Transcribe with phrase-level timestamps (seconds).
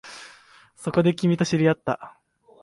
[0.77, 2.17] そこで、君と知り合った